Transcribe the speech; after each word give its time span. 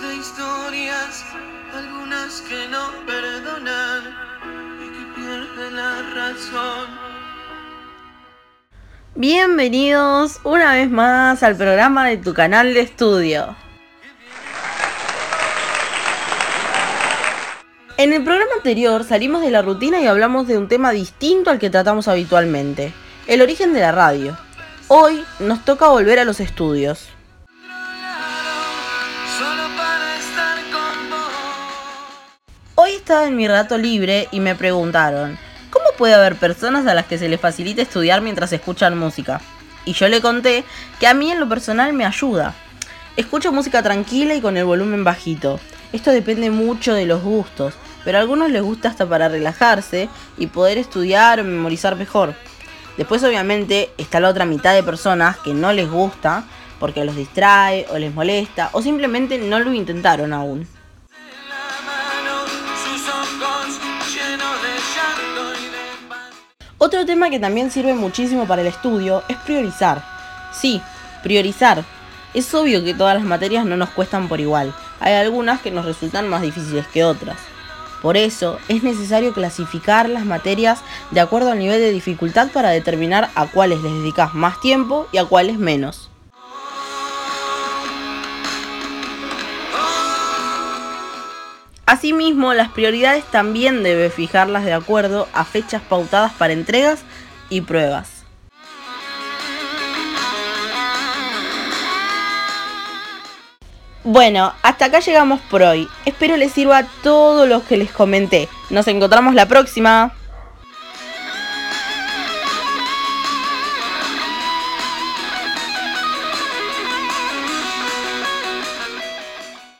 de 0.00 0.14
historias, 0.14 1.24
algunas 1.74 2.40
que 2.42 2.68
no 2.68 2.90
perdonan 3.04 4.04
y 4.80 4.88
que 4.90 5.20
pierden 5.20 5.74
la 5.74 6.02
razón. 6.14 6.86
Bienvenidos 9.16 10.38
una 10.44 10.74
vez 10.74 10.88
más 10.88 11.42
al 11.42 11.56
programa 11.56 12.06
de 12.06 12.16
tu 12.18 12.32
canal 12.32 12.74
de 12.74 12.80
estudio. 12.80 13.56
En 17.96 18.12
el 18.12 18.22
programa 18.22 18.52
anterior 18.56 19.02
salimos 19.02 19.42
de 19.42 19.50
la 19.50 19.62
rutina 19.62 20.00
y 20.00 20.06
hablamos 20.06 20.46
de 20.46 20.58
un 20.58 20.68
tema 20.68 20.92
distinto 20.92 21.50
al 21.50 21.58
que 21.58 21.70
tratamos 21.70 22.06
habitualmente, 22.06 22.92
el 23.26 23.42
origen 23.42 23.72
de 23.72 23.80
la 23.80 23.90
radio. 23.90 24.38
Hoy 24.86 25.24
nos 25.40 25.64
toca 25.64 25.88
volver 25.88 26.20
a 26.20 26.24
los 26.24 26.38
estudios. 26.38 27.08
Solo 29.38 29.68
para 29.76 30.16
estar 30.16 30.58
con 30.72 31.10
vos. 31.10 31.30
Hoy 32.74 32.90
estaba 32.90 33.24
en 33.28 33.36
mi 33.36 33.46
rato 33.46 33.78
libre 33.78 34.26
y 34.32 34.40
me 34.40 34.56
preguntaron, 34.56 35.38
¿cómo 35.70 35.84
puede 35.96 36.14
haber 36.14 36.34
personas 36.34 36.88
a 36.88 36.94
las 36.94 37.06
que 37.06 37.18
se 37.18 37.28
les 37.28 37.40
facilita 37.40 37.80
estudiar 37.80 38.20
mientras 38.20 38.52
escuchan 38.52 38.98
música? 38.98 39.40
Y 39.84 39.92
yo 39.92 40.08
le 40.08 40.20
conté 40.20 40.64
que 40.98 41.06
a 41.06 41.14
mí 41.14 41.30
en 41.30 41.38
lo 41.38 41.48
personal 41.48 41.92
me 41.92 42.04
ayuda. 42.04 42.56
Escucho 43.16 43.52
música 43.52 43.80
tranquila 43.80 44.34
y 44.34 44.40
con 44.40 44.56
el 44.56 44.64
volumen 44.64 45.04
bajito. 45.04 45.60
Esto 45.92 46.10
depende 46.10 46.50
mucho 46.50 46.92
de 46.94 47.06
los 47.06 47.22
gustos, 47.22 47.74
pero 48.04 48.18
a 48.18 48.22
algunos 48.22 48.50
les 48.50 48.62
gusta 48.62 48.88
hasta 48.88 49.08
para 49.08 49.28
relajarse 49.28 50.08
y 50.36 50.48
poder 50.48 50.78
estudiar 50.78 51.38
o 51.38 51.44
memorizar 51.44 51.94
mejor. 51.94 52.34
Después 52.96 53.22
obviamente 53.22 53.92
está 53.98 54.18
la 54.18 54.30
otra 54.30 54.46
mitad 54.46 54.74
de 54.74 54.82
personas 54.82 55.36
que 55.38 55.54
no 55.54 55.72
les 55.72 55.88
gusta 55.88 56.42
porque 56.78 57.04
los 57.04 57.16
distrae 57.16 57.86
o 57.90 57.98
les 57.98 58.14
molesta 58.14 58.70
o 58.72 58.82
simplemente 58.82 59.38
no 59.38 59.58
lo 59.58 59.72
intentaron 59.72 60.32
aún. 60.32 60.66
Otro 66.80 67.04
tema 67.04 67.28
que 67.28 67.40
también 67.40 67.72
sirve 67.72 67.92
muchísimo 67.94 68.46
para 68.46 68.62
el 68.62 68.68
estudio 68.68 69.24
es 69.28 69.36
priorizar. 69.38 70.04
Sí, 70.52 70.80
priorizar. 71.24 71.84
Es 72.34 72.54
obvio 72.54 72.84
que 72.84 72.94
todas 72.94 73.16
las 73.16 73.24
materias 73.24 73.66
no 73.66 73.76
nos 73.76 73.90
cuestan 73.90 74.28
por 74.28 74.40
igual. 74.40 74.72
Hay 75.00 75.14
algunas 75.14 75.60
que 75.60 75.72
nos 75.72 75.84
resultan 75.84 76.28
más 76.28 76.42
difíciles 76.42 76.86
que 76.86 77.04
otras. 77.04 77.36
Por 78.00 78.16
eso 78.16 78.58
es 78.68 78.84
necesario 78.84 79.32
clasificar 79.32 80.08
las 80.08 80.24
materias 80.24 80.80
de 81.10 81.20
acuerdo 81.20 81.50
al 81.50 81.58
nivel 81.58 81.80
de 81.80 81.90
dificultad 81.90 82.48
para 82.52 82.70
determinar 82.70 83.30
a 83.34 83.46
cuáles 83.46 83.82
les 83.82 83.92
dedicas 83.92 84.34
más 84.34 84.60
tiempo 84.60 85.08
y 85.10 85.18
a 85.18 85.24
cuáles 85.24 85.58
menos. 85.58 86.10
Asimismo, 91.88 92.52
las 92.52 92.68
prioridades 92.68 93.24
también 93.24 93.82
debe 93.82 94.10
fijarlas 94.10 94.66
de 94.66 94.74
acuerdo 94.74 95.26
a 95.32 95.46
fechas 95.46 95.80
pautadas 95.80 96.34
para 96.34 96.52
entregas 96.52 97.00
y 97.48 97.62
pruebas. 97.62 98.26
Bueno, 104.04 104.52
hasta 104.60 104.84
acá 104.84 105.00
llegamos 105.00 105.40
por 105.50 105.62
hoy. 105.62 105.88
Espero 106.04 106.36
les 106.36 106.52
sirva 106.52 106.84
todo 107.02 107.46
lo 107.46 107.64
que 107.64 107.78
les 107.78 107.90
comenté. 107.90 108.50
Nos 108.68 108.86
encontramos 108.86 109.34
la 109.34 109.46
próxima. 109.46 110.12